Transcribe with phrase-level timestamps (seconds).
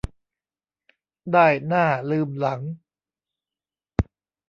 [1.31, 2.61] ได้หน้าลืมหลัง